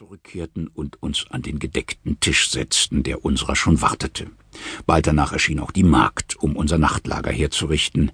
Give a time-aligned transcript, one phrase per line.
[0.00, 4.28] zurückkehrten und uns an den gedeckten Tisch setzten, der unserer schon wartete.
[4.86, 8.10] Bald danach erschien auch die Magd, um unser Nachtlager herzurichten.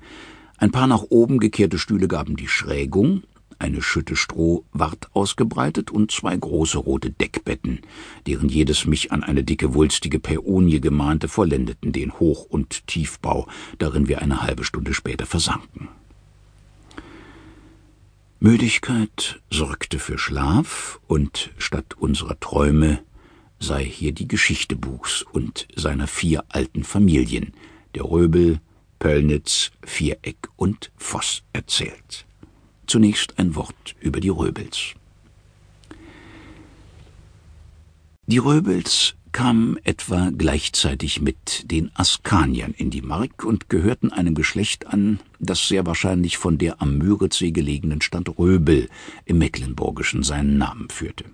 [0.58, 3.22] Ein paar nach oben gekehrte Stühle gaben die Schrägung,
[3.60, 7.82] eine Schütte Stroh ward ausgebreitet und zwei große rote Deckbetten,
[8.26, 13.46] deren jedes mich an eine dicke wulstige Päonie gemahnte, vollendeten den Hoch- und Tiefbau,
[13.78, 15.88] darin wir eine halbe Stunde später versanken.
[18.38, 23.00] Müdigkeit sorgte für Schlaf, und statt unserer Träume
[23.58, 27.54] sei hier die Geschichte Buchs und seiner vier alten Familien,
[27.94, 28.60] der Röbel,
[28.98, 32.26] Pöllnitz, Viereck und Voss, erzählt.
[32.86, 34.92] Zunächst ein Wort über die Röbels.
[38.26, 44.86] Die Röbels kamen etwa gleichzeitig mit den Askaniern in die Mark und gehörten einem Geschlecht
[44.86, 48.88] an, das sehr wahrscheinlich von der am Müritzsee gelegenen Stadt Röbel
[49.26, 51.26] im Mecklenburgischen seinen Namen führte.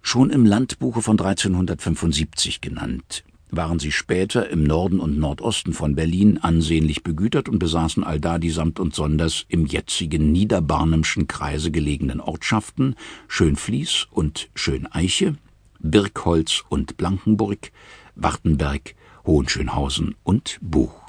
[0.00, 6.38] Schon im Landbuche von 1375 genannt, waren sie später im Norden und Nordosten von Berlin
[6.38, 12.96] ansehnlich begütert und besaßen allda die samt und sonders im jetzigen Niederbarnemschen Kreise gelegenen Ortschaften
[13.28, 15.36] Schönfließ und Schöneiche,
[15.82, 17.70] Birkholz und Blankenburg,
[18.14, 18.94] Wartenberg,
[19.26, 21.02] Hohenschönhausen und Buch.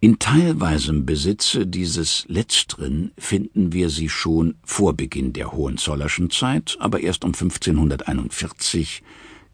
[0.00, 7.00] In teilweisem Besitze dieses letzteren finden wir sie schon vor Beginn der Hohenzollerschen Zeit, aber
[7.00, 9.02] erst um 1541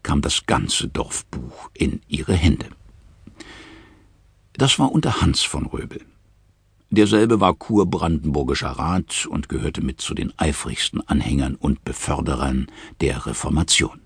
[0.03, 2.67] kam das ganze Dorfbuch in ihre Hände.
[4.53, 6.01] Das war unter Hans von Röbel.
[6.95, 12.67] Derselbe war kurbrandenburgischer Rat und gehörte mit zu den eifrigsten Anhängern und Beförderern
[13.01, 13.99] der Reformation.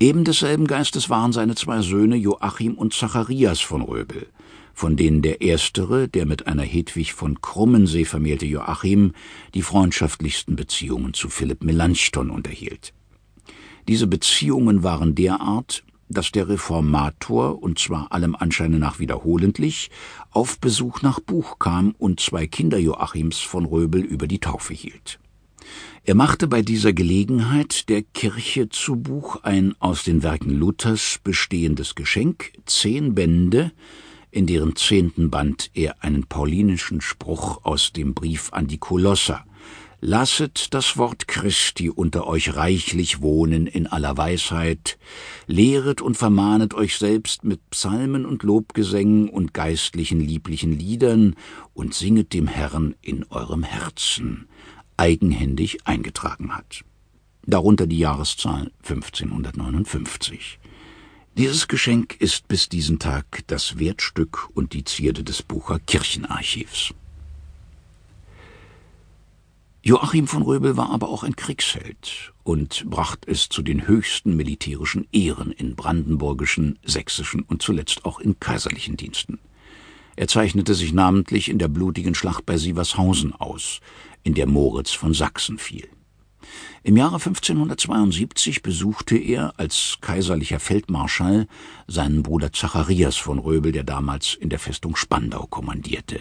[0.00, 4.26] Eben desselben Geistes waren seine zwei Söhne Joachim und Zacharias von Röbel,
[4.74, 9.12] von denen der erstere, der mit einer Hedwig von Krummensee vermählte Joachim,
[9.54, 12.92] die freundschaftlichsten Beziehungen zu Philipp Melanchthon unterhielt.
[13.86, 19.90] Diese Beziehungen waren derart, dass der Reformator, und zwar allem Anscheine nach wiederholentlich,
[20.30, 25.18] auf Besuch nach Buch kam und zwei Kinder Joachims von Röbel über die Taufe hielt.
[26.04, 31.94] Er machte bei dieser Gelegenheit der Kirche zu Buch ein aus den Werken Luthers bestehendes
[31.94, 33.72] Geschenk, zehn Bände,
[34.30, 39.44] in deren zehnten Band er einen paulinischen Spruch aus dem Brief an die Kolosser
[40.02, 44.98] Lasset das Wort Christi unter euch reichlich wohnen in aller Weisheit,
[45.46, 51.36] lehret und vermahnet euch selbst mit Psalmen und Lobgesängen und geistlichen lieblichen Liedern
[51.74, 54.48] und singet dem Herrn in eurem Herzen,
[54.96, 56.82] eigenhändig eingetragen hat.
[57.44, 60.58] Darunter die Jahreszahl 1559.
[61.36, 66.94] Dieses Geschenk ist bis diesen Tag das Wertstück und die Zierde des Bucher Kirchenarchivs.
[69.82, 75.08] Joachim von Röbel war aber auch ein Kriegsheld und brachte es zu den höchsten militärischen
[75.10, 79.38] Ehren in brandenburgischen, sächsischen und zuletzt auch in kaiserlichen Diensten.
[80.16, 83.80] Er zeichnete sich namentlich in der blutigen Schlacht bei Sievershausen aus,
[84.22, 85.88] in der Moritz von Sachsen fiel.
[86.82, 91.46] Im Jahre 1572 besuchte er als kaiserlicher Feldmarschall
[91.86, 96.20] seinen Bruder Zacharias von Röbel, der damals in der Festung Spandau kommandierte.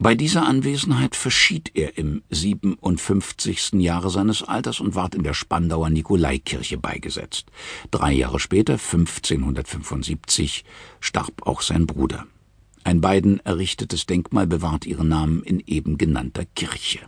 [0.00, 3.72] Bei dieser Anwesenheit verschied er im 57.
[3.72, 7.46] Jahre seines Alters und ward in der Spandauer Nikolaikirche beigesetzt.
[7.90, 10.64] Drei Jahre später, 1575,
[11.00, 12.28] starb auch sein Bruder.
[12.84, 17.00] Ein beiden errichtetes Denkmal bewahrt ihren Namen in eben genannter Kirche.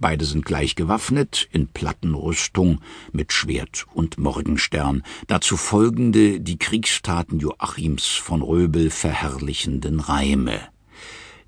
[0.00, 2.80] Beide sind gleich gewaffnet, in Plattenrüstung,
[3.12, 10.72] mit Schwert und Morgenstern, dazu folgende die Kriegstaten Joachims von Röbel verherrlichenden Reime.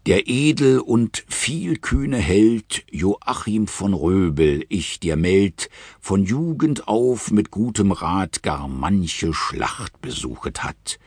[0.06, 7.50] Der edel und vielkühne Held Joachim von Röbel, ich dir meld, von Jugend auf mit
[7.50, 10.98] gutem Rat gar manche Schlacht besuchet hat.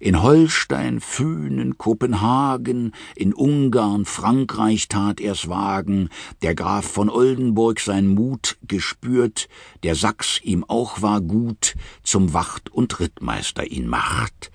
[0.00, 6.10] In Holstein, Fünen, Kopenhagen, in Ungarn, Frankreich tat er's wagen,
[6.42, 9.48] der Graf von Oldenburg sein Mut gespürt,
[9.82, 14.50] der Sachs ihm auch war gut, zum Wacht und Rittmeister ihn macht.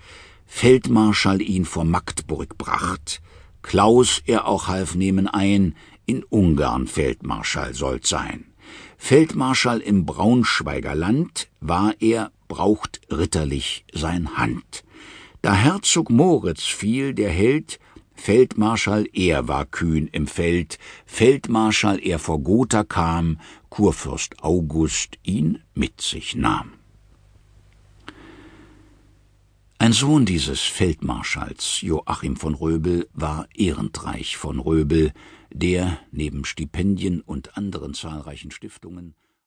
[0.46, 3.20] Feldmarschall ihn vor Magdburg bracht,
[3.68, 5.74] Klaus er auch half nehmen ein,
[6.06, 8.46] in Ungarn Feldmarschall sollt sein.
[8.96, 14.84] Feldmarschall im Braunschweiger Land war er, braucht ritterlich sein Hand.
[15.42, 17.78] Da Herzog Moritz fiel, der Held,
[18.14, 23.38] Feldmarschall er war kühn im Feld, Feldmarschall er vor Gotha kam,
[23.68, 26.72] Kurfürst August ihn mit sich nahm.
[29.80, 35.12] Ein Sohn dieses Feldmarschalls Joachim von Röbel war Ehrendreich von Röbel,
[35.52, 39.14] der neben Stipendien und anderen zahlreichen Stiftungen